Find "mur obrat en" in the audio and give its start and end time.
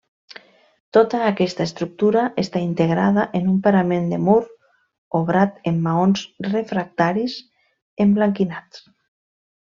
4.29-5.77